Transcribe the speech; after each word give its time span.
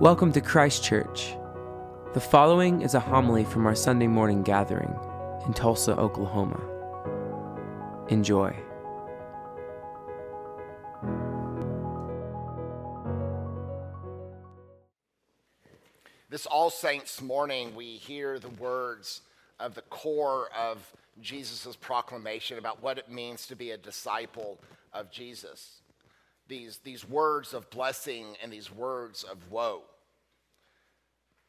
Welcome 0.00 0.32
to 0.32 0.40
Christ 0.40 0.82
Church. 0.82 1.36
The 2.14 2.20
following 2.22 2.80
is 2.80 2.94
a 2.94 3.00
homily 3.00 3.44
from 3.44 3.66
our 3.66 3.74
Sunday 3.74 4.06
morning 4.06 4.42
gathering 4.42 4.98
in 5.44 5.52
Tulsa, 5.52 5.94
Oklahoma. 5.94 6.58
Enjoy. 8.08 8.56
This 16.30 16.46
All 16.46 16.70
Saints 16.70 17.20
morning, 17.20 17.74
we 17.74 17.96
hear 17.96 18.38
the 18.38 18.48
words 18.48 19.20
of 19.58 19.74
the 19.74 19.82
core 19.82 20.48
of 20.58 20.78
Jesus' 21.20 21.76
proclamation 21.76 22.56
about 22.56 22.82
what 22.82 22.96
it 22.96 23.10
means 23.10 23.46
to 23.48 23.54
be 23.54 23.72
a 23.72 23.76
disciple 23.76 24.58
of 24.94 25.10
Jesus. 25.10 25.79
These, 26.50 26.80
these 26.82 27.08
words 27.08 27.54
of 27.54 27.70
blessing 27.70 28.26
and 28.42 28.52
these 28.52 28.74
words 28.74 29.22
of 29.22 29.38
woe. 29.52 29.82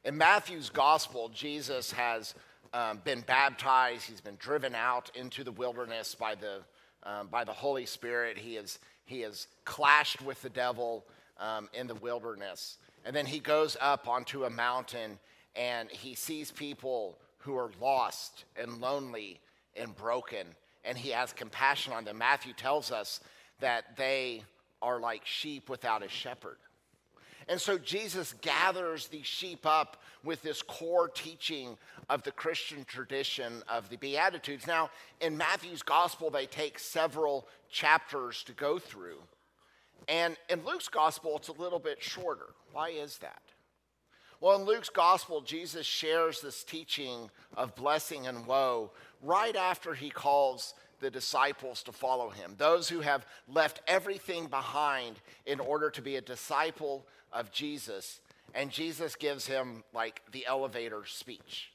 In 0.06 0.16
Matthew's 0.16 0.70
gospel, 0.70 1.30
Jesus 1.30 1.92
has 1.92 2.36
um, 2.72 3.02
been 3.04 3.22
baptized, 3.22 4.04
he's 4.04 4.22
been 4.22 4.38
driven 4.38 4.76
out 4.76 5.10
into 5.16 5.44
the 5.44 5.52
wilderness 5.52 6.14
by 6.14 6.36
the, 6.36 6.60
um, 7.02 7.30
by 7.32 7.44
the 7.44 7.52
Holy 7.52 7.88
Spirit. 7.88 8.38
He 8.38 8.54
has, 8.56 8.78
he 9.06 9.22
has 9.22 9.48
clashed 9.66 10.22
with 10.22 10.40
the 10.44 10.50
devil 10.52 11.04
um, 11.40 11.68
in 11.74 11.88
the 11.88 11.96
wilderness. 11.96 12.78
And 13.04 13.16
then 13.16 13.26
he 13.26 13.40
goes 13.40 13.76
up 13.82 14.08
onto 14.08 14.46
a 14.46 14.52
mountain 14.52 15.18
and 15.56 15.90
he 15.90 16.14
sees 16.14 16.52
people 16.52 17.18
who 17.40 17.58
are 17.58 17.72
lost 17.82 18.46
and 18.56 18.80
lonely 18.80 19.40
and 19.76 19.96
broken, 19.96 20.46
and 20.86 20.96
he 20.96 21.10
has 21.10 21.34
compassion 21.34 21.92
on 21.92 22.06
them. 22.06 22.20
Matthew 22.20 22.54
tells 22.54 22.92
us 22.92 23.20
that 23.62 23.98
they 23.98 24.44
are 24.82 25.00
like 25.00 25.26
sheep 25.26 25.70
without 25.70 26.04
a 26.04 26.10
shepherd. 26.10 26.58
And 27.48 27.60
so 27.60 27.78
Jesus 27.78 28.34
gathers 28.42 29.08
these 29.08 29.26
sheep 29.26 29.66
up 29.66 29.98
with 30.24 30.42
this 30.42 30.62
core 30.62 31.10
teaching 31.10 31.78
of 32.10 32.24
the 32.24 32.32
Christian 32.32 32.86
tradition 32.86 33.64
of 33.68 33.90
the 33.90 33.98
Beatitudes. 33.98 34.68
Now, 34.68 34.90
in 35.20 35.38
Matthew's 35.38 35.82
gospel, 35.82 36.30
they 36.30 36.46
take 36.46 36.78
several 36.78 37.48
chapters 37.70 38.44
to 38.44 38.54
go 38.54 38.78
through. 38.78 39.18
And 40.08 40.38
in 40.50 40.64
Luke's 40.66 40.88
gospel, 40.88 41.38
it's 41.38 41.48
a 41.48 41.54
little 41.54 41.80
bit 41.80 42.02
shorter. 42.02 42.48
Why 42.74 42.90
is 42.90 43.18
that? 43.20 43.42
Well, 44.40 44.60
in 44.60 44.66
Luke's 44.66 44.90
gospel, 44.90 45.42
Jesus 45.42 45.86
shares 45.86 46.42
this 46.42 46.64
teaching 46.64 47.30
of 47.56 47.76
blessing 47.76 48.28
and 48.28 48.46
woe 48.48 48.92
right 49.22 49.56
after 49.56 49.94
he 49.94 50.10
calls 50.10 50.74
the 51.02 51.12
disciples 51.12 51.84
to 51.84 51.92
follow 51.92 52.30
him, 52.30 52.56
those 52.58 52.88
who 52.88 53.02
have 53.02 53.26
left 53.48 53.82
everything 53.88 54.48
behind 54.48 55.18
in 55.46 55.60
order 55.60 55.90
to 55.90 56.02
be 56.02 56.16
a 56.16 56.22
disciple 56.22 57.06
of 57.34 57.52
Jesus. 57.52 58.22
And 58.54 58.72
Jesus 58.72 59.16
gives 59.16 59.46
him 59.46 59.84
like 59.94 60.22
the 60.32 60.46
elevator 60.46 61.04
speech. 61.06 61.72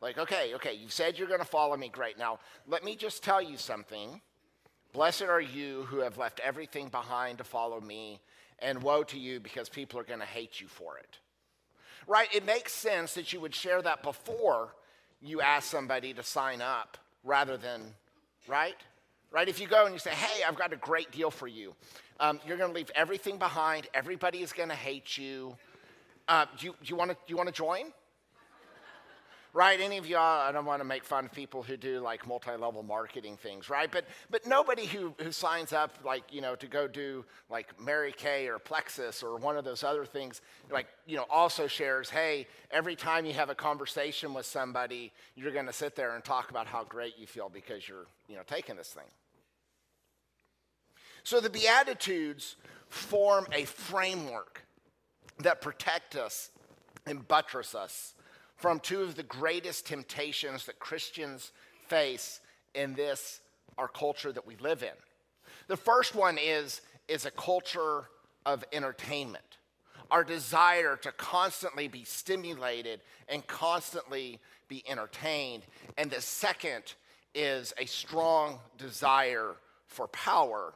Like, 0.00 0.18
okay, 0.18 0.54
okay, 0.54 0.74
you've 0.74 0.92
said 0.92 1.18
you're 1.18 1.28
going 1.28 1.40
to 1.40 1.46
follow 1.46 1.76
me. 1.76 1.88
Great. 1.88 2.18
Now, 2.18 2.38
let 2.66 2.84
me 2.84 2.96
just 2.96 3.22
tell 3.22 3.42
you 3.42 3.56
something. 3.56 4.20
Blessed 4.92 5.22
are 5.22 5.40
you 5.40 5.82
who 5.84 6.00
have 6.00 6.18
left 6.18 6.40
everything 6.40 6.88
behind 6.88 7.38
to 7.38 7.44
follow 7.44 7.80
me, 7.80 8.20
and 8.58 8.82
woe 8.82 9.02
to 9.04 9.18
you 9.18 9.40
because 9.40 9.68
people 9.68 10.00
are 10.00 10.04
going 10.04 10.20
to 10.20 10.26
hate 10.26 10.60
you 10.60 10.66
for 10.66 10.98
it. 10.98 11.18
Right? 12.06 12.28
It 12.34 12.44
makes 12.44 12.72
sense 12.72 13.14
that 13.14 13.32
you 13.32 13.40
would 13.40 13.54
share 13.54 13.80
that 13.82 14.02
before 14.02 14.74
you 15.20 15.40
ask 15.40 15.70
somebody 15.70 16.12
to 16.14 16.22
sign 16.22 16.60
up 16.60 16.98
rather 17.22 17.56
than, 17.56 17.94
right? 18.48 18.76
Right? 19.30 19.48
If 19.48 19.60
you 19.60 19.68
go 19.68 19.84
and 19.84 19.94
you 19.94 19.98
say, 19.98 20.10
hey, 20.10 20.42
I've 20.42 20.56
got 20.56 20.72
a 20.72 20.76
great 20.76 21.12
deal 21.12 21.30
for 21.30 21.46
you, 21.46 21.74
um, 22.18 22.40
you're 22.46 22.56
going 22.56 22.70
to 22.70 22.74
leave 22.74 22.90
everything 22.94 23.38
behind, 23.38 23.88
everybody 23.94 24.42
is 24.42 24.52
going 24.52 24.68
to 24.68 24.74
hate 24.74 25.16
you. 25.16 25.56
Uh, 26.28 26.46
do 26.58 26.66
you, 26.66 26.74
do 26.82 26.88
you 26.88 26.96
want 26.96 27.16
to 27.48 27.52
join? 27.52 27.92
Right? 29.52 29.80
Any 29.80 29.98
of 29.98 30.06
y'all, 30.06 30.40
I 30.40 30.52
don't 30.52 30.64
want 30.64 30.80
to 30.80 30.84
make 30.84 31.04
fun 31.04 31.24
of 31.24 31.32
people 31.32 31.62
who 31.62 31.76
do 31.76 32.00
like 32.00 32.26
multi-level 32.26 32.82
marketing 32.82 33.36
things, 33.36 33.68
right? 33.68 33.90
But 33.90 34.04
but 34.30 34.46
nobody 34.46 34.86
who 34.86 35.14
who 35.20 35.32
signs 35.32 35.72
up 35.72 35.98
like 36.04 36.22
you 36.30 36.40
know 36.40 36.54
to 36.56 36.66
go 36.66 36.86
do 36.86 37.24
like 37.48 37.80
Mary 37.80 38.12
Kay 38.16 38.48
or 38.48 38.58
Plexus 38.58 39.22
or 39.22 39.36
one 39.36 39.56
of 39.56 39.64
those 39.64 39.82
other 39.82 40.04
things, 40.04 40.40
like 40.70 40.86
you 41.06 41.16
know, 41.16 41.26
also 41.30 41.66
shares, 41.66 42.10
hey, 42.10 42.46
every 42.70 42.96
time 42.96 43.24
you 43.24 43.32
have 43.32 43.50
a 43.50 43.54
conversation 43.54 44.34
with 44.34 44.46
somebody, 44.46 45.12
you're 45.34 45.52
going 45.52 45.66
to 45.66 45.72
sit 45.72 45.96
there 45.96 46.14
and 46.14 46.24
talk 46.24 46.50
about 46.50 46.66
how 46.66 46.84
great 46.84 47.18
you 47.18 47.26
feel 47.26 47.48
because 47.48 47.88
you're 47.88 48.06
you 48.28 48.36
know 48.36 48.42
taking 48.46 48.76
this 48.76 48.88
thing. 48.88 49.04
So 51.22 51.40
the 51.40 51.50
Beatitudes 51.50 52.56
form 52.88 53.46
a 53.52 53.64
framework 53.64 54.64
that 55.40 55.60
protect 55.60 56.16
us 56.16 56.50
and 57.06 57.26
buttress 57.26 57.74
us 57.74 58.14
from 58.60 58.78
two 58.78 59.02
of 59.02 59.14
the 59.14 59.22
greatest 59.22 59.86
temptations 59.86 60.66
that 60.66 60.78
Christians 60.78 61.50
face 61.88 62.40
in 62.74 62.94
this, 62.94 63.40
our 63.78 63.88
culture 63.88 64.32
that 64.32 64.46
we 64.46 64.54
live 64.56 64.82
in. 64.82 64.90
The 65.66 65.76
first 65.76 66.14
one 66.14 66.36
is, 66.38 66.82
is 67.08 67.24
a 67.24 67.30
culture 67.30 68.04
of 68.44 68.64
entertainment, 68.72 69.58
our 70.10 70.24
desire 70.24 70.96
to 70.96 71.12
constantly 71.12 71.88
be 71.88 72.04
stimulated 72.04 73.00
and 73.28 73.46
constantly 73.46 74.38
be 74.68 74.84
entertained. 74.88 75.62
And 75.96 76.10
the 76.10 76.20
second 76.20 76.94
is 77.34 77.72
a 77.78 77.86
strong 77.86 78.58
desire 78.76 79.56
for 79.86 80.08
power. 80.08 80.74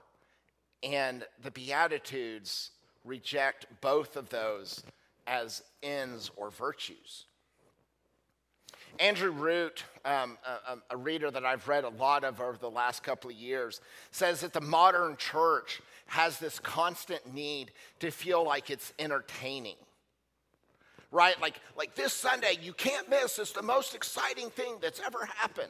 And 0.83 1.25
the 1.43 1.51
Beatitudes 1.51 2.71
reject 3.05 3.67
both 3.81 4.17
of 4.17 4.29
those 4.31 4.83
as 5.27 5.63
ends 5.83 6.31
or 6.37 6.51
virtues. 6.51 7.27
Andrew 9.01 9.31
Root, 9.31 9.85
um, 10.05 10.39
a, 10.47 10.95
a, 10.95 10.97
reader 10.97 11.31
that 11.31 11.45
I've 11.45 11.67
read 11.67 11.85
a 11.85 11.89
lot 11.89 12.25
of 12.25 12.41
over 12.41 12.57
the 12.57 12.71
last 12.71 13.03
couple 13.03 13.31
of 13.31 13.37
years, 13.37 13.81
says 14.11 14.41
that 14.43 14.53
the 14.53 14.61
modern 14.61 15.17
church 15.17 15.81
has 16.07 16.39
this 16.39 16.59
constant 16.61 17.35
need 17.35 17.73
to 18.01 18.11
feel 18.11 18.45
like 18.45 18.71
it's 18.71 18.93
entertaining. 18.99 19.77
Right? 21.11 21.41
Like, 21.41 21.61
like 21.77 21.95
this 21.95 22.13
Sunday, 22.13 22.59
you 22.61 22.73
can't 22.73 23.09
miss. 23.09 23.39
It's 23.39 23.53
the 23.53 23.63
most 23.63 23.95
exciting 23.95 24.51
thing 24.51 24.77
that's 24.81 25.01
ever 25.01 25.25
happened. 25.37 25.69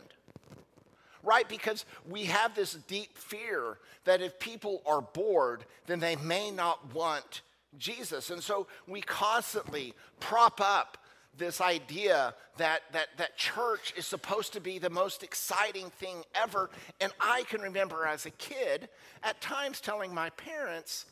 Right? 1.22 1.48
Because 1.48 1.86
we 2.08 2.24
have 2.24 2.54
this 2.54 2.74
deep 2.74 3.16
fear 3.16 3.78
that 4.04 4.20
if 4.20 4.38
people 4.38 4.82
are 4.84 5.00
bored, 5.00 5.64
then 5.86 6.00
they 6.00 6.16
may 6.16 6.50
not 6.50 6.94
want 6.94 7.42
Jesus. 7.78 8.30
And 8.30 8.42
so 8.42 8.66
we 8.86 9.00
constantly 9.00 9.94
prop 10.20 10.60
up 10.60 10.98
this 11.36 11.60
idea 11.60 12.34
that, 12.56 12.82
that, 12.92 13.08
that 13.16 13.36
church 13.36 13.92
is 13.96 14.06
supposed 14.06 14.52
to 14.52 14.60
be 14.60 14.78
the 14.78 14.90
most 14.90 15.22
exciting 15.22 15.90
thing 15.90 16.22
ever. 16.34 16.70
And 17.00 17.12
I 17.20 17.42
can 17.48 17.60
remember 17.60 18.06
as 18.06 18.26
a 18.26 18.30
kid 18.30 18.88
at 19.22 19.40
times 19.40 19.80
telling 19.80 20.14
my 20.14 20.30
parents, 20.30 21.06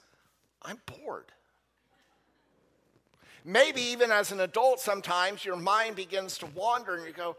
I'm 0.62 0.78
bored. 0.86 1.26
Maybe 3.44 3.80
even 3.80 4.12
as 4.12 4.30
an 4.30 4.40
adult, 4.40 4.78
sometimes 4.78 5.44
your 5.44 5.56
mind 5.56 5.96
begins 5.96 6.38
to 6.38 6.46
wander 6.46 6.94
and 6.94 7.04
you 7.06 7.12
go, 7.12 7.36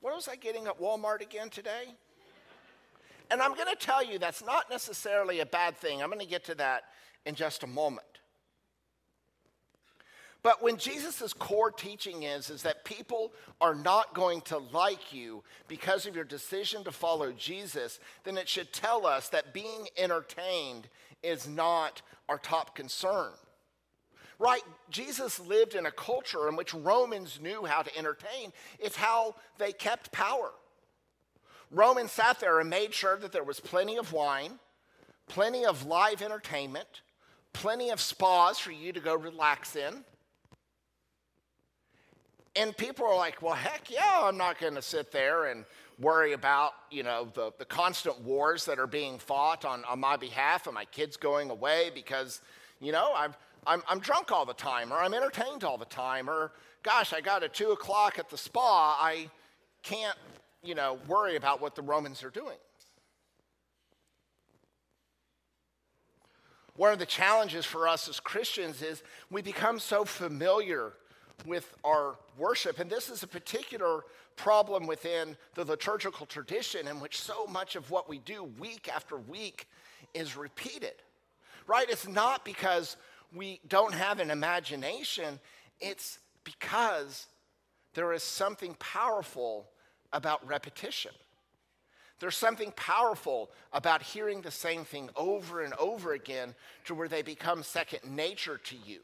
what 0.00 0.14
was 0.14 0.28
I 0.28 0.36
getting 0.36 0.66
at 0.66 0.78
Walmart 0.78 1.22
again 1.22 1.48
today? 1.48 1.94
And 3.30 3.40
I'm 3.40 3.54
going 3.54 3.68
to 3.68 3.76
tell 3.76 4.04
you 4.04 4.18
that's 4.18 4.44
not 4.44 4.68
necessarily 4.68 5.40
a 5.40 5.46
bad 5.46 5.76
thing. 5.76 6.02
I'm 6.02 6.08
going 6.08 6.20
to 6.20 6.26
get 6.26 6.44
to 6.46 6.54
that 6.56 6.84
in 7.24 7.34
just 7.34 7.62
a 7.62 7.66
moment. 7.66 8.19
But 10.42 10.62
when 10.62 10.78
Jesus' 10.78 11.32
core 11.34 11.70
teaching 11.70 12.22
is, 12.22 12.48
is 12.48 12.62
that 12.62 12.84
people 12.84 13.32
are 13.60 13.74
not 13.74 14.14
going 14.14 14.40
to 14.42 14.58
like 14.58 15.12
you 15.12 15.42
because 15.68 16.06
of 16.06 16.14
your 16.14 16.24
decision 16.24 16.82
to 16.84 16.92
follow 16.92 17.32
Jesus, 17.32 18.00
then 18.24 18.38
it 18.38 18.48
should 18.48 18.72
tell 18.72 19.06
us 19.06 19.28
that 19.28 19.52
being 19.52 19.86
entertained 19.98 20.88
is 21.22 21.46
not 21.46 22.00
our 22.28 22.38
top 22.38 22.74
concern. 22.74 23.32
Right? 24.38 24.62
Jesus 24.88 25.38
lived 25.38 25.74
in 25.74 25.84
a 25.84 25.90
culture 25.90 26.48
in 26.48 26.56
which 26.56 26.72
Romans 26.72 27.38
knew 27.42 27.66
how 27.66 27.82
to 27.82 27.98
entertain. 27.98 28.52
It's 28.78 28.96
how 28.96 29.34
they 29.58 29.72
kept 29.72 30.10
power. 30.10 30.52
Romans 31.70 32.12
sat 32.12 32.40
there 32.40 32.60
and 32.60 32.70
made 32.70 32.94
sure 32.94 33.18
that 33.18 33.32
there 33.32 33.44
was 33.44 33.60
plenty 33.60 33.98
of 33.98 34.14
wine, 34.14 34.58
plenty 35.28 35.66
of 35.66 35.84
live 35.84 36.22
entertainment, 36.22 37.02
plenty 37.52 37.90
of 37.90 38.00
spas 38.00 38.58
for 38.58 38.72
you 38.72 38.92
to 38.94 39.00
go 39.00 39.14
relax 39.14 39.76
in 39.76 40.04
and 42.56 42.76
people 42.76 43.06
are 43.06 43.16
like, 43.16 43.42
well, 43.42 43.54
heck 43.54 43.90
yeah, 43.90 44.20
I'm 44.22 44.36
not 44.36 44.58
going 44.58 44.74
to 44.74 44.82
sit 44.82 45.12
there 45.12 45.46
and 45.46 45.64
worry 46.00 46.32
about, 46.32 46.72
you 46.90 47.02
know, 47.02 47.28
the, 47.34 47.52
the 47.58 47.64
constant 47.64 48.20
wars 48.22 48.64
that 48.64 48.78
are 48.78 48.86
being 48.86 49.18
fought 49.18 49.64
on, 49.64 49.84
on 49.84 50.00
my 50.00 50.16
behalf 50.16 50.66
and 50.66 50.74
my 50.74 50.86
kids 50.86 51.16
going 51.16 51.50
away 51.50 51.90
because, 51.94 52.40
you 52.80 52.90
know, 52.90 53.12
I'm, 53.14 53.34
I'm, 53.66 53.82
I'm 53.88 54.00
drunk 54.00 54.32
all 54.32 54.46
the 54.46 54.54
time 54.54 54.92
or 54.92 54.96
I'm 54.96 55.14
entertained 55.14 55.62
all 55.62 55.78
the 55.78 55.84
time 55.84 56.28
or, 56.28 56.52
gosh, 56.82 57.12
I 57.12 57.20
got 57.20 57.44
a 57.44 57.48
2 57.48 57.70
o'clock 57.70 58.18
at 58.18 58.30
the 58.30 58.38
spa. 58.38 58.98
I 58.98 59.30
can't, 59.82 60.16
you 60.62 60.74
know, 60.74 60.98
worry 61.06 61.36
about 61.36 61.60
what 61.60 61.74
the 61.76 61.82
Romans 61.82 62.24
are 62.24 62.30
doing. 62.30 62.56
One 66.76 66.92
of 66.92 66.98
the 66.98 67.06
challenges 67.06 67.66
for 67.66 67.86
us 67.86 68.08
as 68.08 68.18
Christians 68.20 68.80
is 68.80 69.02
we 69.30 69.42
become 69.42 69.78
so 69.78 70.04
familiar 70.04 70.94
with 71.46 71.74
our 71.84 72.16
worship. 72.38 72.78
And 72.78 72.90
this 72.90 73.08
is 73.08 73.22
a 73.22 73.26
particular 73.26 74.02
problem 74.36 74.86
within 74.86 75.36
the 75.54 75.64
liturgical 75.64 76.26
tradition 76.26 76.88
in 76.88 77.00
which 77.00 77.20
so 77.20 77.46
much 77.46 77.76
of 77.76 77.90
what 77.90 78.08
we 78.08 78.18
do 78.18 78.44
week 78.58 78.88
after 78.94 79.16
week 79.16 79.66
is 80.14 80.36
repeated. 80.36 80.94
Right? 81.66 81.88
It's 81.88 82.08
not 82.08 82.44
because 82.44 82.96
we 83.34 83.60
don't 83.68 83.94
have 83.94 84.18
an 84.18 84.30
imagination, 84.30 85.38
it's 85.80 86.18
because 86.44 87.26
there 87.94 88.12
is 88.12 88.22
something 88.22 88.74
powerful 88.78 89.68
about 90.12 90.46
repetition. 90.46 91.12
There's 92.18 92.36
something 92.36 92.72
powerful 92.76 93.50
about 93.72 94.02
hearing 94.02 94.42
the 94.42 94.50
same 94.50 94.84
thing 94.84 95.08
over 95.16 95.62
and 95.62 95.72
over 95.74 96.12
again 96.12 96.54
to 96.84 96.94
where 96.94 97.08
they 97.08 97.22
become 97.22 97.62
second 97.62 98.00
nature 98.14 98.58
to 98.58 98.76
you. 98.84 99.00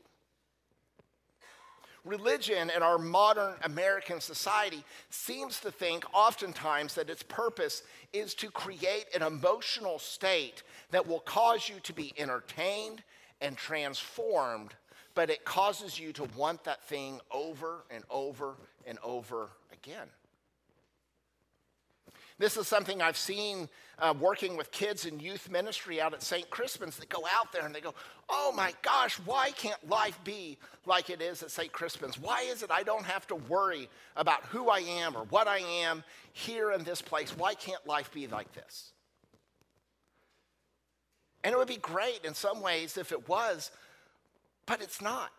Religion 2.07 2.71
in 2.75 2.83
our 2.83 2.99
modern 2.99 3.55
American 3.63 4.21
society 4.21 4.85
seems 5.11 5.59
to 5.61 5.73
think 5.73 6.05
oftentimes 6.15 6.95
that 6.95 7.11
its 7.11 7.25
purpose 7.25 7.83
is 8.13 8.33
to 8.35 8.49
create 8.51 9.07
an 9.15 9.23
emotional 9.23 9.99
state 9.99 10.63
that 10.93 11.07
will 11.07 11.21
cause 11.21 11.69
you 11.69 11.81
to 11.83 11.93
be 11.93 12.13
entertained 12.17 13.03
and 13.41 13.57
transformed, 13.57 14.75
but 15.15 15.31
it 15.31 15.45
causes 15.45 15.99
you 15.99 16.13
to 16.13 16.29
want 16.37 16.63
that 16.65 16.85
thing 16.85 17.21
over 17.33 17.85
and 17.91 18.05
over 18.09 18.55
and 18.87 18.99
over 19.03 19.49
again. 19.73 20.07
This 22.39 22.59
is 22.59 22.69
something 22.69 23.01
I've 23.01 23.17
seen 23.17 23.69
uh, 23.99 24.13
working 24.19 24.59
with 24.59 24.71
kids 24.71 25.07
in 25.07 25.19
youth 25.19 25.51
ministry 25.51 26.03
out 26.03 26.13
at 26.13 26.23
St. 26.23 26.49
Crispin's 26.51 26.97
that 26.97 27.09
go 27.09 27.25
out 27.33 27.51
there 27.51 27.65
and 27.65 27.75
they 27.75 27.81
go, 27.81 27.95
Oh 28.29 28.53
my 28.55 28.75
gosh, 28.83 29.17
why 29.25 29.53
can't 29.53 29.89
life 29.89 30.19
be 30.23 30.59
like 30.85 31.09
it 31.09 31.23
is 31.23 31.43
at 31.43 31.51
St. 31.51 31.73
Crispin's? 31.73 32.19
Why 32.19 32.43
is 32.43 32.63
it 32.63 32.71
I 32.71 32.83
don't 32.83 33.05
have 33.05 33.27
to 33.29 33.37
worry 33.37 33.89
about 34.17 34.45
who 34.47 34.69
I 34.69 34.81
am 34.81 35.17
or 35.17 35.25
what 35.31 35.49
I 35.49 35.59
am 35.59 36.05
here 36.33 36.73
in 36.73 36.85
this 36.85 37.01
place? 37.01 37.35
Why 37.37 37.55
can't 37.55 37.85
life 37.87 38.13
be 38.13 38.27
like 38.27 38.53
this? 38.53 38.93
And 41.43 41.55
it 41.55 41.59
would 41.59 41.69
be 41.69 41.77
great 41.77 42.25
in 42.25 42.35
some 42.35 42.61
ways 42.61 42.99
if 42.99 43.13
it 43.13 43.29
was, 43.29 43.71
but 44.67 44.83
it's 44.83 45.01
not. 45.01 45.31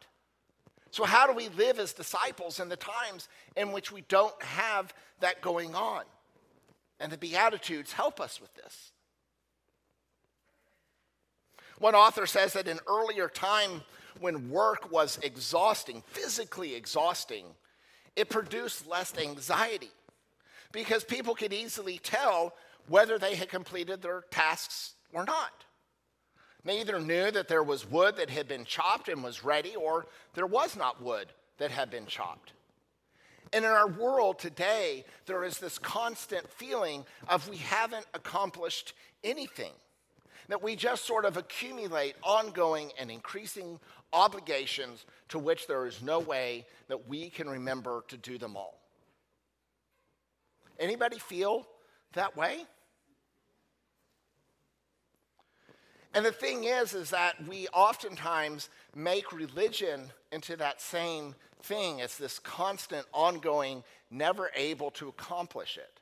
So, 0.90 1.04
how 1.04 1.28
do 1.28 1.34
we 1.34 1.50
live 1.50 1.80
as 1.80 1.92
disciples 1.92 2.60
in 2.60 2.70
the 2.70 2.78
times 2.78 3.28
in 3.56 3.72
which 3.74 3.92
we 3.92 4.02
don't 4.08 4.42
have 4.42 4.94
that 5.20 5.42
going 5.42 5.76
on? 5.76 6.04
And 7.00 7.12
the 7.12 7.18
Beatitudes 7.18 7.94
help 7.94 8.20
us 8.20 8.42
with 8.42 8.54
this. 8.56 8.92
One 11.80 11.96
author 11.96 12.26
says 12.26 12.54
that 12.54 12.68
in 12.68 12.80
earlier 12.88 13.28
time, 13.28 13.84
when 14.20 14.50
work 14.50 14.92
was 14.92 15.20
exhausting, 15.22 16.02
physically 16.08 16.74
exhausting, 16.74 17.46
it 18.16 18.30
produced 18.30 18.88
less 18.88 19.16
anxiety 19.18 19.92
because 20.72 21.04
people 21.04 21.36
could 21.36 21.54
easily 21.54 22.00
tell 22.00 22.54
whether 22.88 23.20
they 23.20 23.36
had 23.36 23.50
completed 23.50 24.02
their 24.02 24.24
tasks 24.32 24.94
or 25.14 25.24
not. 25.24 25.66
They 26.66 26.82
either 26.82 27.00
knew 27.00 27.32
that 27.32 27.48
there 27.48 27.64
was 27.64 27.90
wood 27.90 28.18
that 28.18 28.30
had 28.30 28.48
been 28.48 28.66
chopped 28.66 29.08
and 29.08 29.24
was 29.24 29.44
ready, 29.44 29.76
or 29.76 30.08
there 30.34 30.48
was 30.48 30.76
not 30.76 31.02
wood 31.02 31.28
that 31.60 31.72
had 31.72 31.90
been 31.90 32.06
chopped. 32.08 32.54
And 33.54 33.64
in 33.64 33.72
our 33.72 33.88
world 33.88 34.40
today, 34.40 35.06
there 35.26 35.44
is 35.44 35.58
this 35.60 35.80
constant 35.80 36.50
feeling 36.52 37.06
of 37.28 37.48
we 37.48 37.58
haven't 37.58 38.06
accomplished 38.14 38.94
anything, 39.24 39.72
that 40.50 40.62
we 40.62 40.76
just 40.76 41.06
sort 41.06 41.26
of 41.26 41.38
accumulate 41.38 42.16
ongoing 42.24 42.92
and 43.00 43.10
increasing 43.10 43.80
obligations 44.14 45.06
to 45.30 45.40
which 45.40 45.68
there 45.68 45.86
is 45.86 46.02
no 46.02 46.20
way 46.20 46.66
that 46.88 47.08
we 47.08 47.30
can 47.30 47.50
remember 47.50 48.04
to 48.08 48.18
do 48.18 48.38
them 48.38 48.56
all. 48.56 48.80
Anybody 50.80 51.20
feel 51.20 51.68
that 52.14 52.36
way? 52.36 52.66
And 56.14 56.26
the 56.26 56.32
thing 56.32 56.64
is, 56.64 56.94
is 56.94 57.10
that 57.12 57.36
we 57.48 57.68
oftentimes 57.74 58.70
make 58.96 59.32
religion 59.32 60.12
into 60.32 60.56
that 60.56 60.82
same 60.82 61.36
thing. 61.62 62.00
It's 62.00 62.18
this 62.18 62.40
constant, 62.40 63.06
ongoing, 63.14 63.84
never 64.10 64.52
able 64.56 64.92
to 64.92 65.08
accomplish 65.08 65.78
it. 65.78 65.98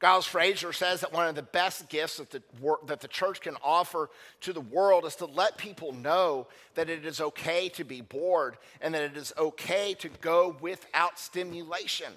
Giles 0.00 0.26
Fraser 0.26 0.74
says 0.74 1.00
that 1.00 1.12
one 1.12 1.26
of 1.26 1.34
the 1.34 1.42
best 1.42 1.88
gifts 1.88 2.18
that 2.18 2.30
the, 2.30 2.42
that 2.86 3.00
the 3.00 3.08
church 3.08 3.40
can 3.40 3.56
offer 3.64 4.10
to 4.42 4.52
the 4.52 4.60
world 4.60 5.06
is 5.06 5.16
to 5.16 5.26
let 5.26 5.56
people 5.56 5.92
know 5.92 6.48
that 6.74 6.90
it 6.90 7.06
is 7.06 7.20
okay 7.20 7.70
to 7.70 7.84
be 7.84 8.02
bored 8.02 8.58
and 8.82 8.94
that 8.94 9.02
it 9.02 9.16
is 9.16 9.32
okay 9.38 9.94
to 9.94 10.10
go 10.20 10.54
without 10.60 11.18
stimulation. 11.18 12.12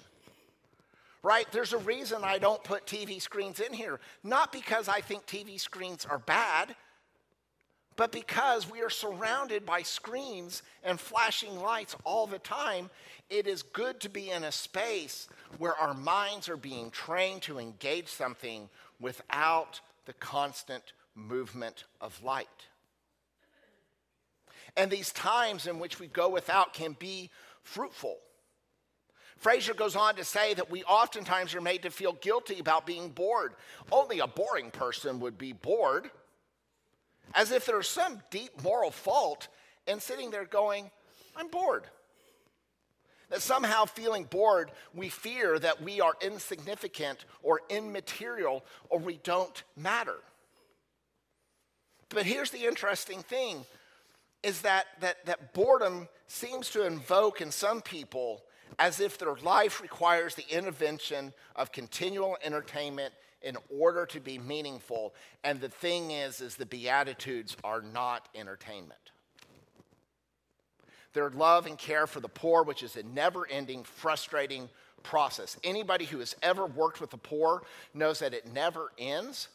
Right? 1.22 1.50
There's 1.52 1.72
a 1.72 1.78
reason 1.78 2.20
I 2.22 2.38
don't 2.38 2.62
put 2.62 2.86
TV 2.86 3.20
screens 3.20 3.60
in 3.60 3.72
here. 3.72 3.98
Not 4.22 4.52
because 4.52 4.88
I 4.88 5.00
think 5.00 5.24
TV 5.26 5.58
screens 5.58 6.04
are 6.04 6.18
bad, 6.18 6.76
but 7.96 8.12
because 8.12 8.70
we 8.70 8.82
are 8.82 8.90
surrounded 8.90 9.66
by 9.66 9.82
screens 9.82 10.62
and 10.82 10.98
flashing 10.98 11.60
lights 11.60 11.96
all 12.04 12.26
the 12.26 12.38
time, 12.38 12.88
it 13.28 13.46
is 13.46 13.62
good 13.62 14.00
to 14.00 14.08
be 14.08 14.30
in 14.30 14.44
a 14.44 14.52
space 14.52 15.28
where 15.58 15.74
our 15.74 15.94
minds 15.94 16.48
are 16.48 16.56
being 16.56 16.90
trained 16.90 17.42
to 17.42 17.58
engage 17.58 18.08
something 18.08 18.68
without 19.00 19.80
the 20.06 20.12
constant 20.14 20.92
movement 21.14 21.84
of 22.00 22.22
light. 22.22 22.48
And 24.76 24.90
these 24.90 25.12
times 25.12 25.66
in 25.66 25.78
which 25.78 26.00
we 26.00 26.06
go 26.06 26.28
without 26.28 26.72
can 26.72 26.96
be 26.98 27.30
fruitful. 27.62 28.18
Fraser 29.36 29.74
goes 29.74 29.96
on 29.96 30.16
to 30.16 30.24
say 30.24 30.54
that 30.54 30.70
we 30.70 30.84
oftentimes 30.84 31.54
are 31.54 31.60
made 31.60 31.82
to 31.82 31.90
feel 31.90 32.12
guilty 32.12 32.58
about 32.58 32.86
being 32.86 33.08
bored. 33.08 33.54
Only 33.90 34.18
a 34.18 34.26
boring 34.26 34.70
person 34.70 35.18
would 35.20 35.38
be 35.38 35.52
bored 35.52 36.10
as 37.34 37.52
if 37.52 37.66
there's 37.66 37.88
some 37.88 38.20
deep 38.30 38.62
moral 38.62 38.90
fault 38.90 39.48
in 39.86 40.00
sitting 40.00 40.30
there 40.30 40.44
going, 40.44 40.90
I'm 41.36 41.48
bored. 41.48 41.84
That 43.30 43.42
somehow 43.42 43.84
feeling 43.84 44.24
bored, 44.24 44.72
we 44.94 45.08
fear 45.08 45.58
that 45.58 45.82
we 45.82 46.00
are 46.00 46.14
insignificant 46.20 47.24
or 47.42 47.60
immaterial 47.68 48.64
or 48.88 48.98
we 48.98 49.20
don't 49.22 49.62
matter. 49.76 50.16
But 52.08 52.26
here's 52.26 52.50
the 52.50 52.66
interesting 52.66 53.22
thing 53.22 53.64
is 54.42 54.62
that, 54.62 54.86
that, 55.00 55.24
that 55.26 55.52
boredom 55.54 56.08
seems 56.26 56.70
to 56.70 56.86
invoke 56.86 57.40
in 57.40 57.52
some 57.52 57.80
people 57.80 58.42
as 58.78 58.98
if 58.98 59.18
their 59.18 59.34
life 59.36 59.80
requires 59.80 60.34
the 60.34 60.46
intervention 60.50 61.32
of 61.54 61.70
continual 61.70 62.36
entertainment 62.42 63.12
in 63.42 63.56
order 63.70 64.06
to 64.06 64.20
be 64.20 64.38
meaningful. 64.38 65.14
And 65.44 65.60
the 65.60 65.68
thing 65.68 66.10
is, 66.10 66.40
is 66.40 66.56
the 66.56 66.66
Beatitudes 66.66 67.56
are 67.64 67.82
not 67.82 68.28
entertainment. 68.34 69.00
Their 71.12 71.30
love 71.30 71.66
and 71.66 71.76
care 71.76 72.06
for 72.06 72.20
the 72.20 72.28
poor, 72.28 72.62
which 72.62 72.82
is 72.82 72.96
a 72.96 73.02
never 73.02 73.46
ending, 73.48 73.82
frustrating 73.82 74.68
process. 75.02 75.56
Anybody 75.64 76.04
who 76.04 76.18
has 76.18 76.36
ever 76.42 76.66
worked 76.66 77.00
with 77.00 77.10
the 77.10 77.16
poor 77.16 77.62
knows 77.94 78.20
that 78.20 78.34
it 78.34 78.52
never 78.52 78.92
ends. 78.98 79.48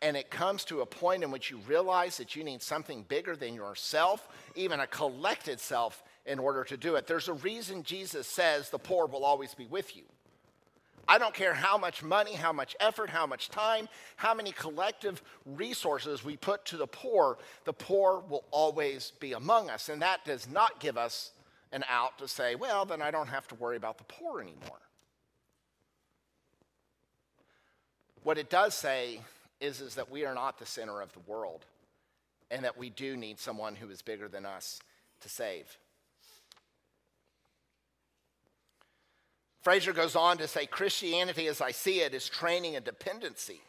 And 0.00 0.16
it 0.16 0.30
comes 0.30 0.64
to 0.64 0.80
a 0.80 0.86
point 0.86 1.22
in 1.22 1.30
which 1.30 1.50
you 1.50 1.58
realize 1.68 2.16
that 2.16 2.34
you 2.34 2.42
need 2.42 2.60
something 2.60 3.04
bigger 3.08 3.36
than 3.36 3.54
yourself, 3.54 4.28
even 4.56 4.80
a 4.80 4.86
collected 4.86 5.60
self, 5.60 6.02
in 6.26 6.38
order 6.38 6.64
to 6.64 6.76
do 6.76 6.96
it. 6.96 7.06
There's 7.06 7.28
a 7.28 7.34
reason 7.34 7.84
Jesus 7.84 8.26
says 8.26 8.70
the 8.70 8.78
poor 8.78 9.06
will 9.06 9.24
always 9.24 9.54
be 9.54 9.66
with 9.66 9.96
you. 9.96 10.02
I 11.12 11.18
don't 11.18 11.34
care 11.34 11.52
how 11.52 11.76
much 11.76 12.02
money, 12.02 12.32
how 12.32 12.54
much 12.54 12.74
effort, 12.80 13.10
how 13.10 13.26
much 13.26 13.50
time, 13.50 13.86
how 14.16 14.32
many 14.32 14.50
collective 14.50 15.22
resources 15.44 16.24
we 16.24 16.38
put 16.38 16.64
to 16.64 16.78
the 16.78 16.86
poor, 16.86 17.36
the 17.66 17.74
poor 17.74 18.24
will 18.30 18.44
always 18.50 19.12
be 19.20 19.34
among 19.34 19.68
us. 19.68 19.90
And 19.90 20.00
that 20.00 20.24
does 20.24 20.48
not 20.48 20.80
give 20.80 20.96
us 20.96 21.32
an 21.70 21.84
out 21.86 22.16
to 22.16 22.26
say, 22.26 22.54
well, 22.54 22.86
then 22.86 23.02
I 23.02 23.10
don't 23.10 23.26
have 23.26 23.46
to 23.48 23.54
worry 23.56 23.76
about 23.76 23.98
the 23.98 24.04
poor 24.04 24.40
anymore. 24.40 24.80
What 28.22 28.38
it 28.38 28.48
does 28.48 28.72
say 28.72 29.20
is, 29.60 29.82
is 29.82 29.96
that 29.96 30.10
we 30.10 30.24
are 30.24 30.34
not 30.34 30.58
the 30.58 30.64
center 30.64 31.02
of 31.02 31.12
the 31.12 31.20
world 31.30 31.66
and 32.50 32.64
that 32.64 32.78
we 32.78 32.88
do 32.88 33.18
need 33.18 33.38
someone 33.38 33.76
who 33.76 33.90
is 33.90 34.00
bigger 34.00 34.28
than 34.28 34.46
us 34.46 34.80
to 35.20 35.28
save. 35.28 35.76
Fraser 39.62 39.92
goes 39.92 40.16
on 40.16 40.38
to 40.38 40.48
say 40.48 40.66
Christianity, 40.66 41.46
as 41.46 41.60
I 41.60 41.70
see 41.70 42.00
it, 42.00 42.14
is 42.14 42.28
training 42.28 42.74
and 42.74 42.84
dependency. 42.84 43.60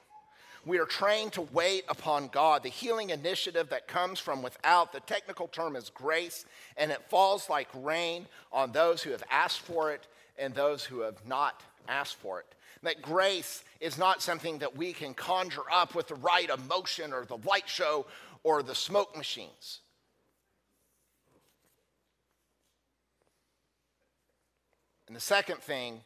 We 0.65 0.79
are 0.79 0.85
trained 0.85 1.33
to 1.33 1.41
wait 1.41 1.83
upon 1.88 2.29
God, 2.29 2.63
the 2.63 2.69
healing 2.69 3.12
initiative 3.12 3.69
that 3.69 3.88
comes 3.88 4.19
from 4.19 4.41
without. 4.41 4.91
The 4.91 5.01
technical 5.01 5.47
term 5.47 5.75
is 5.75 5.91
grace, 5.91 6.45
and 6.77 6.89
it 6.89 7.09
falls 7.09 7.47
like 7.50 7.67
rain 7.75 8.27
on 8.51 8.71
those 8.71 9.03
who 9.03 9.12
have 9.12 9.23
asked 9.29 9.59
for 9.59 9.91
it 9.91 10.07
and 10.39 10.55
those 10.55 10.83
who 10.83 11.01
have 11.01 11.23
not 11.27 11.62
asked 11.88 12.15
for 12.15 12.39
it. 12.39 12.47
That 12.81 13.01
grace 13.01 13.63
is 13.79 13.97
not 13.97 14.21
something 14.21 14.57
that 14.59 14.75
we 14.75 14.93
can 14.93 15.13
conjure 15.13 15.69
up 15.71 15.93
with 15.93 16.07
the 16.07 16.15
right 16.15 16.50
emotion 16.50 17.13
or 17.13 17.25
the 17.25 17.38
light 17.45 17.67
show 17.69 18.07
or 18.43 18.63
the 18.63 18.75
smoke 18.75 19.15
machines. 19.15 19.81
And 25.07 25.15
the 25.15 25.22
second 25.22 25.57
thing 25.57 26.01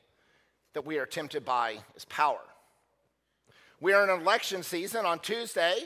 that 0.74 0.86
we 0.86 0.98
are 0.98 1.06
tempted 1.06 1.46
by 1.46 1.78
is 1.96 2.06
power. 2.06 2.40
We 3.80 3.94
are 3.94 4.04
in 4.04 4.10
an 4.10 4.22
election 4.22 4.64
season 4.64 5.06
on 5.06 5.20
Tuesday. 5.20 5.78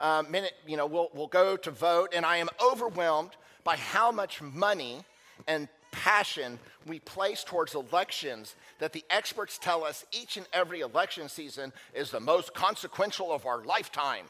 Um, 0.00 0.30
minute, 0.30 0.52
you 0.66 0.76
know, 0.76 0.86
we'll, 0.86 1.10
we'll 1.14 1.26
go 1.26 1.56
to 1.56 1.70
vote, 1.70 2.12
and 2.14 2.24
I 2.24 2.36
am 2.36 2.48
overwhelmed 2.62 3.32
by 3.64 3.76
how 3.76 4.12
much 4.12 4.40
money 4.40 5.04
and 5.46 5.68
passion 5.90 6.58
we 6.86 7.00
place 7.00 7.42
towards 7.42 7.74
elections 7.74 8.54
that 8.78 8.92
the 8.92 9.04
experts 9.10 9.58
tell 9.58 9.84
us 9.84 10.04
each 10.12 10.36
and 10.36 10.46
every 10.52 10.80
election 10.80 11.28
season 11.28 11.72
is 11.94 12.10
the 12.10 12.20
most 12.20 12.54
consequential 12.54 13.32
of 13.32 13.46
our 13.46 13.64
lifetime. 13.64 14.26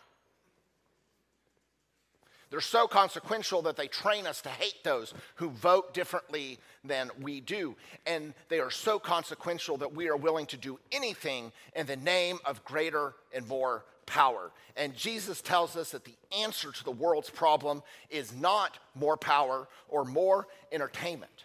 They're 2.50 2.61
so 2.61 2.87
consequential 2.87 3.62
that 3.62 3.76
they 3.76 3.88
train 3.88 4.26
us 4.26 4.40
to 4.43 4.49
hate 4.49 4.83
those 4.83 5.12
who 5.37 5.50
vote 5.50 5.93
differently 5.93 6.59
than 6.83 7.11
we 7.21 7.40
do. 7.40 7.76
And 8.07 8.33
they 8.49 8.61
are 8.61 8.71
so 8.71 8.99
consequential 8.99 9.76
that 9.78 9.95
we 9.95 10.09
are 10.09 10.17
willing 10.17 10.47
to 10.47 10.57
do 10.57 10.78
anything 10.90 11.52
in 11.76 11.87
the 11.87 11.97
name 11.97 12.38
of 12.45 12.64
greater 12.64 13.14
and 13.35 13.47
more 13.47 13.85
power. 14.07 14.50
And 14.76 14.97
Jesus 14.97 15.43
tells 15.43 15.76
us 15.76 15.90
that 15.90 16.05
the 16.05 16.14
answer 16.40 16.73
to 16.73 16.85
the 16.85 16.90
world's 16.90 17.31
problem 17.31 17.83
is 18.09 18.35
not 18.35 18.78
more 18.95 19.19
power 19.19 19.69
or 19.88 20.05
more 20.05 20.47
entertainment. 20.73 21.45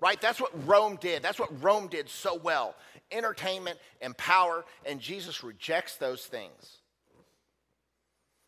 Right? 0.00 0.20
That's 0.20 0.40
what 0.40 0.66
Rome 0.66 0.98
did. 1.00 1.22
That's 1.22 1.38
what 1.38 1.62
Rome 1.62 1.86
did 1.86 2.08
so 2.08 2.34
well 2.34 2.74
entertainment 3.12 3.78
and 4.00 4.16
power, 4.16 4.64
and 4.84 5.00
Jesus 5.00 5.44
rejects 5.44 5.96
those 5.96 6.24
things. 6.24 6.78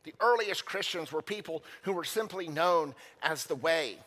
The 0.06 0.14
earliest 0.20 0.64
Christians 0.64 1.10
were 1.10 1.20
people 1.20 1.64
who 1.82 1.92
were 1.92 2.04
simply 2.04 2.46
known 2.46 2.94
as 3.22 3.44
the 3.44 3.56
way. 3.56 3.98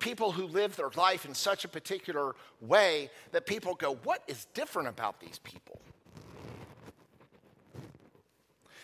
People 0.00 0.32
who 0.32 0.44
lived 0.44 0.76
their 0.76 0.90
life 0.96 1.24
in 1.24 1.34
such 1.34 1.64
a 1.64 1.68
particular 1.68 2.34
way 2.60 3.10
that 3.30 3.46
people 3.46 3.76
go, 3.76 3.94
What 4.02 4.24
is 4.26 4.46
different 4.54 4.88
about 4.88 5.20
these 5.20 5.38
people? 5.38 5.80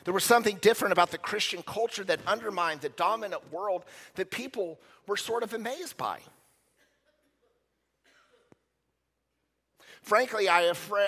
There 0.04 0.14
was 0.14 0.23
something 0.23 0.57
different 0.61 0.92
about 0.92 1.11
the 1.11 1.19
Christian 1.19 1.64
culture 1.64 2.04
that 2.04 2.21
undermined 2.28 2.81
the 2.81 2.90
dominant 2.90 3.52
world 3.52 3.85
that 4.14 4.31
people 4.31 4.78
were 5.09 5.16
sort 5.16 5.42
of 5.42 5.54
amazed 5.54 5.97
by. 5.97 6.21
Frankly, 10.02 10.49
I 10.49 10.62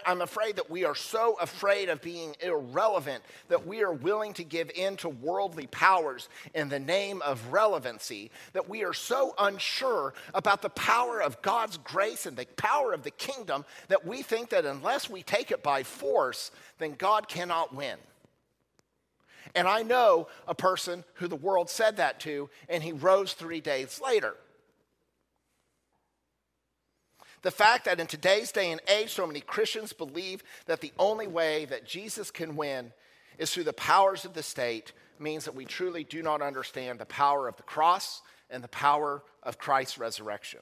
am 0.07 0.21
afraid 0.21 0.55
that 0.57 0.71
we 0.71 0.85
are 0.85 0.95
so 0.95 1.37
afraid 1.41 1.89
of 1.89 2.01
being 2.01 2.37
irrelevant 2.41 3.25
that 3.49 3.67
we 3.67 3.83
are 3.83 3.93
willing 3.93 4.33
to 4.35 4.45
give 4.45 4.71
in 4.73 4.97
to 4.99 5.09
worldly 5.09 5.67
powers 5.67 6.29
in 6.55 6.69
the 6.69 6.79
name 6.79 7.21
of 7.23 7.53
relevancy, 7.53 8.31
that 8.53 8.69
we 8.69 8.85
are 8.85 8.93
so 8.93 9.35
unsure 9.37 10.15
about 10.33 10.63
the 10.63 10.71
power 10.71 11.21
of 11.21 11.43
God's 11.43 11.77
grace 11.79 12.25
and 12.25 12.37
the 12.37 12.47
power 12.57 12.93
of 12.93 13.03
the 13.03 13.11
kingdom 13.11 13.65
that 13.89 14.07
we 14.07 14.23
think 14.23 14.51
that 14.51 14.65
unless 14.65 15.11
we 15.11 15.25
take 15.25 15.51
it 15.51 15.65
by 15.65 15.83
force, 15.83 16.53
then 16.79 16.95
God 16.95 17.27
cannot 17.27 17.75
win. 17.75 17.99
And 19.57 19.67
I 19.67 19.83
know 19.83 20.29
a 20.47 20.55
person 20.55 21.03
who 21.15 21.27
the 21.27 21.35
world 21.35 21.69
said 21.69 21.97
that 21.97 22.21
to, 22.21 22.49
and 22.69 22.81
he 22.81 22.93
rose 22.93 23.33
three 23.33 23.61
days 23.61 24.01
later. 24.03 24.37
The 27.45 27.51
fact 27.51 27.85
that 27.85 28.01
in 28.01 28.07
today's 28.07 28.51
day 28.51 28.73
and 28.73 28.81
age, 28.89 29.11
so 29.13 29.27
many 29.27 29.41
Christians 29.41 29.93
believe 29.93 30.43
that 30.65 30.81
the 30.81 30.95
only 30.99 31.27
way 31.27 31.67
that 31.67 31.87
Jesus 31.87 32.31
can 32.31 32.57
win 32.57 32.91
is 33.37 33.53
through 33.53 33.65
the 33.65 33.75
powers 33.75 34.25
of 34.25 34.33
the 34.33 34.43
state 34.43 34.93
means 35.19 35.45
that 35.45 35.55
we 35.55 35.67
truly 35.67 36.05
do 36.05 36.23
not 36.23 36.41
understand 36.41 36.99
the 36.99 37.05
power 37.05 37.47
of 37.47 37.57
the 37.57 37.63
cross 37.63 38.23
and 38.49 38.65
the 38.65 38.69
power 38.69 39.23
of 39.43 39.59
Christ's 39.59 39.99
resurrection. 39.99 40.61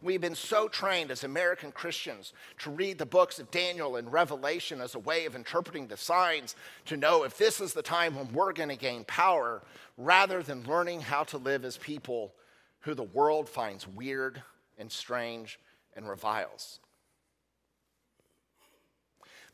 We've 0.00 0.20
been 0.20 0.34
so 0.34 0.66
trained 0.66 1.10
as 1.10 1.24
American 1.24 1.72
Christians 1.72 2.32
to 2.60 2.70
read 2.70 2.96
the 2.96 3.04
books 3.04 3.38
of 3.38 3.50
Daniel 3.50 3.96
and 3.96 4.10
Revelation 4.10 4.80
as 4.80 4.94
a 4.94 4.98
way 4.98 5.26
of 5.26 5.36
interpreting 5.36 5.88
the 5.88 5.98
signs 5.98 6.56
to 6.86 6.96
know 6.96 7.24
if 7.24 7.36
this 7.36 7.60
is 7.60 7.74
the 7.74 7.82
time 7.82 8.16
when 8.16 8.32
we're 8.32 8.54
going 8.54 8.70
to 8.70 8.76
gain 8.76 9.04
power, 9.04 9.62
rather 9.98 10.42
than 10.42 10.64
learning 10.64 11.02
how 11.02 11.24
to 11.24 11.36
live 11.36 11.66
as 11.66 11.76
people 11.76 12.32
who 12.80 12.94
the 12.94 13.02
world 13.02 13.46
finds 13.46 13.86
weird 13.86 14.42
and 14.78 14.90
strange 14.90 15.58
and 15.94 16.08
reviles. 16.08 16.80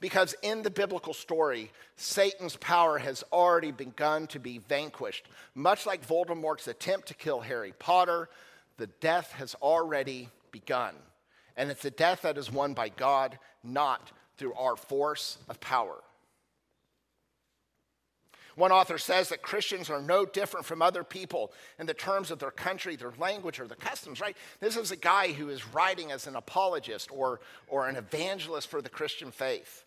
Because 0.00 0.34
in 0.42 0.62
the 0.62 0.70
biblical 0.70 1.12
story, 1.12 1.70
Satan's 1.96 2.56
power 2.56 2.98
has 2.98 3.22
already 3.32 3.70
begun 3.70 4.26
to 4.28 4.38
be 4.38 4.58
vanquished. 4.58 5.28
Much 5.54 5.84
like 5.84 6.06
Voldemort's 6.06 6.68
attempt 6.68 7.08
to 7.08 7.14
kill 7.14 7.40
Harry 7.40 7.74
Potter, 7.78 8.30
the 8.78 8.86
death 8.86 9.32
has 9.32 9.54
already 9.56 10.30
begun. 10.52 10.94
And 11.56 11.70
it's 11.70 11.84
a 11.84 11.90
death 11.90 12.22
that 12.22 12.38
is 12.38 12.50
won 12.50 12.72
by 12.72 12.88
God, 12.88 13.38
not 13.62 14.10
through 14.38 14.54
our 14.54 14.76
force 14.76 15.36
of 15.50 15.60
power. 15.60 16.02
One 18.56 18.72
author 18.72 18.98
says 18.98 19.28
that 19.28 19.42
Christians 19.42 19.90
are 19.90 20.02
no 20.02 20.24
different 20.24 20.66
from 20.66 20.82
other 20.82 21.04
people 21.04 21.52
in 21.78 21.86
the 21.86 21.94
terms 21.94 22.30
of 22.30 22.38
their 22.38 22.50
country, 22.50 22.96
their 22.96 23.12
language, 23.18 23.60
or 23.60 23.66
their 23.66 23.76
customs, 23.76 24.20
right? 24.20 24.36
This 24.60 24.76
is 24.76 24.90
a 24.90 24.96
guy 24.96 25.32
who 25.32 25.48
is 25.48 25.72
writing 25.72 26.10
as 26.10 26.26
an 26.26 26.36
apologist 26.36 27.10
or, 27.12 27.40
or 27.68 27.88
an 27.88 27.96
evangelist 27.96 28.68
for 28.68 28.82
the 28.82 28.88
Christian 28.88 29.30
faith. 29.30 29.84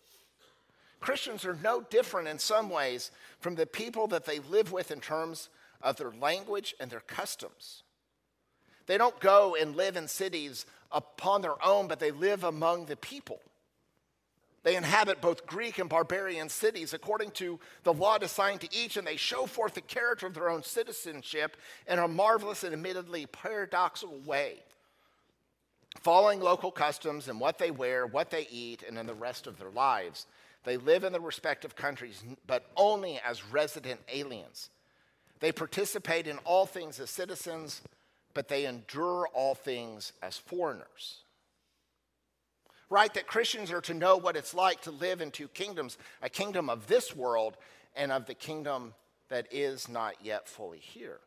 Christians 1.00 1.44
are 1.44 1.58
no 1.62 1.82
different 1.82 2.28
in 2.28 2.38
some 2.38 2.70
ways 2.70 3.10
from 3.40 3.56
the 3.56 3.66
people 3.66 4.06
that 4.06 4.24
they 4.24 4.38
live 4.38 4.72
with 4.72 4.90
in 4.90 5.00
terms 5.00 5.50
of 5.82 5.96
their 5.96 6.12
language 6.12 6.74
and 6.80 6.90
their 6.90 7.00
customs. 7.00 7.82
They 8.86 8.96
don't 8.96 9.18
go 9.20 9.54
and 9.54 9.76
live 9.76 9.96
in 9.96 10.08
cities 10.08 10.64
upon 10.90 11.42
their 11.42 11.62
own, 11.64 11.88
but 11.88 11.98
they 12.00 12.10
live 12.10 12.44
among 12.44 12.86
the 12.86 12.96
people. 12.96 13.40
They 14.64 14.76
inhabit 14.76 15.20
both 15.20 15.46
Greek 15.46 15.78
and 15.78 15.90
barbarian 15.90 16.48
cities 16.48 16.94
according 16.94 17.32
to 17.32 17.60
the 17.82 17.92
law 17.92 18.16
assigned 18.20 18.62
to 18.62 18.74
each, 18.74 18.96
and 18.96 19.06
they 19.06 19.16
show 19.16 19.44
forth 19.44 19.74
the 19.74 19.82
character 19.82 20.26
of 20.26 20.32
their 20.32 20.48
own 20.48 20.62
citizenship 20.62 21.58
in 21.86 21.98
a 21.98 22.08
marvelous 22.08 22.64
and 22.64 22.72
admittedly 22.72 23.26
paradoxical 23.26 24.18
way, 24.20 24.56
following 26.00 26.40
local 26.40 26.70
customs 26.70 27.28
in 27.28 27.38
what 27.38 27.58
they 27.58 27.70
wear, 27.70 28.06
what 28.06 28.30
they 28.30 28.48
eat, 28.50 28.82
and 28.88 28.98
in 28.98 29.06
the 29.06 29.14
rest 29.14 29.46
of 29.46 29.58
their 29.58 29.70
lives. 29.70 30.26
They 30.64 30.78
live 30.78 31.04
in 31.04 31.12
their 31.12 31.20
respective 31.20 31.76
countries, 31.76 32.24
but 32.46 32.64
only 32.74 33.20
as 33.22 33.44
resident 33.44 34.00
aliens. 34.10 34.70
They 35.40 35.52
participate 35.52 36.26
in 36.26 36.38
all 36.38 36.64
things 36.64 36.98
as 37.00 37.10
citizens, 37.10 37.82
but 38.32 38.48
they 38.48 38.64
endure 38.64 39.28
all 39.34 39.54
things 39.54 40.14
as 40.22 40.38
foreigners 40.38 41.24
right? 42.94 43.12
That 43.14 43.26
Christians 43.26 43.72
are 43.72 43.80
to 43.82 43.92
know 43.92 44.16
what 44.16 44.36
it's 44.36 44.54
like 44.54 44.80
to 44.82 44.92
live 44.92 45.20
in 45.20 45.32
two 45.32 45.48
kingdoms 45.48 45.98
a 46.22 46.28
kingdom 46.28 46.70
of 46.70 46.86
this 46.86 47.14
world 47.14 47.56
and 47.96 48.12
of 48.12 48.26
the 48.26 48.34
kingdom 48.34 48.94
that 49.30 49.48
is 49.50 49.88
not 49.88 50.14
yet 50.22 50.48
fully 50.48 50.78
here. 50.78 51.18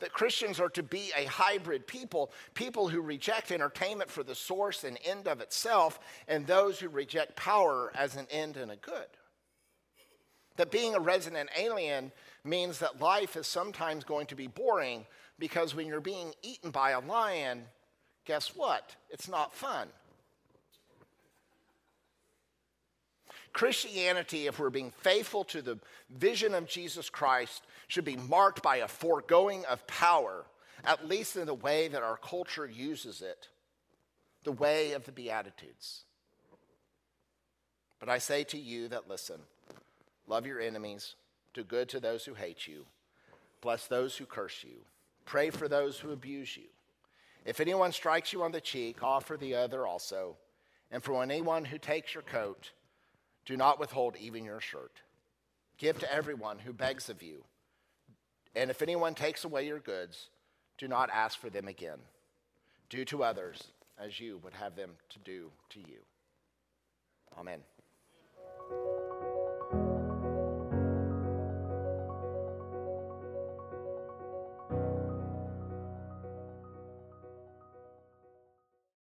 That 0.00 0.12
Christians 0.12 0.60
are 0.60 0.68
to 0.70 0.82
be 0.82 1.10
a 1.16 1.24
hybrid 1.24 1.86
people, 1.86 2.30
people 2.52 2.88
who 2.88 3.00
reject 3.00 3.50
entertainment 3.50 4.10
for 4.10 4.22
the 4.22 4.34
source 4.34 4.84
and 4.84 4.98
end 5.02 5.26
of 5.26 5.40
itself, 5.40 5.98
and 6.28 6.46
those 6.46 6.78
who 6.78 6.90
reject 6.90 7.36
power 7.36 7.90
as 7.94 8.16
an 8.16 8.26
end 8.30 8.58
and 8.58 8.70
a 8.70 8.76
good. 8.76 9.06
That 10.56 10.70
being 10.70 10.94
a 10.94 11.00
resident 11.00 11.48
alien 11.58 12.12
means 12.44 12.80
that 12.80 13.00
life 13.00 13.34
is 13.36 13.46
sometimes 13.46 14.04
going 14.04 14.26
to 14.26 14.34
be 14.34 14.46
boring 14.46 15.06
because 15.38 15.74
when 15.74 15.86
you're 15.86 16.00
being 16.00 16.34
eaten 16.42 16.70
by 16.70 16.90
a 16.90 17.00
lion, 17.00 17.64
guess 18.26 18.54
what? 18.54 18.94
It's 19.08 19.28
not 19.28 19.54
fun. 19.54 19.88
Christianity, 23.56 24.48
if 24.48 24.58
we're 24.58 24.68
being 24.68 24.90
faithful 24.90 25.42
to 25.44 25.62
the 25.62 25.78
vision 26.10 26.54
of 26.54 26.68
Jesus 26.68 27.08
Christ, 27.08 27.62
should 27.88 28.04
be 28.04 28.18
marked 28.18 28.62
by 28.62 28.76
a 28.76 28.86
foregoing 28.86 29.64
of 29.64 29.86
power, 29.86 30.44
at 30.84 31.08
least 31.08 31.36
in 31.36 31.46
the 31.46 31.54
way 31.54 31.88
that 31.88 32.02
our 32.02 32.18
culture 32.18 32.66
uses 32.66 33.22
it, 33.22 33.48
the 34.44 34.52
way 34.52 34.92
of 34.92 35.06
the 35.06 35.10
Beatitudes. 35.10 36.02
But 37.98 38.10
I 38.10 38.18
say 38.18 38.44
to 38.44 38.58
you 38.58 38.88
that 38.88 39.08
listen 39.08 39.40
love 40.26 40.44
your 40.44 40.60
enemies, 40.60 41.14
do 41.54 41.64
good 41.64 41.88
to 41.88 41.98
those 41.98 42.26
who 42.26 42.34
hate 42.34 42.66
you, 42.66 42.84
bless 43.62 43.86
those 43.86 44.18
who 44.18 44.26
curse 44.26 44.64
you, 44.64 44.82
pray 45.24 45.48
for 45.48 45.66
those 45.66 45.98
who 45.98 46.12
abuse 46.12 46.58
you. 46.58 46.68
If 47.46 47.60
anyone 47.60 47.92
strikes 47.92 48.34
you 48.34 48.42
on 48.42 48.52
the 48.52 48.60
cheek, 48.60 49.02
offer 49.02 49.38
the 49.38 49.54
other 49.54 49.86
also. 49.86 50.36
And 50.90 51.02
for 51.02 51.22
anyone 51.22 51.64
who 51.64 51.78
takes 51.78 52.12
your 52.12 52.22
coat, 52.22 52.72
do 53.46 53.56
not 53.56 53.80
withhold 53.80 54.16
even 54.20 54.44
your 54.44 54.60
shirt. 54.60 55.00
Give 55.78 55.98
to 56.00 56.12
everyone 56.12 56.58
who 56.58 56.72
begs 56.72 57.08
of 57.08 57.22
you. 57.22 57.44
And 58.54 58.70
if 58.70 58.82
anyone 58.82 59.14
takes 59.14 59.44
away 59.44 59.66
your 59.66 59.78
goods, 59.78 60.28
do 60.78 60.88
not 60.88 61.10
ask 61.10 61.38
for 61.38 61.48
them 61.48 61.68
again. 61.68 61.98
Do 62.90 63.04
to 63.06 63.22
others 63.22 63.62
as 63.98 64.20
you 64.20 64.40
would 64.42 64.54
have 64.54 64.76
them 64.76 64.90
to 65.10 65.18
do 65.20 65.50
to 65.70 65.78
you. 65.80 66.02
Amen. 67.38 67.60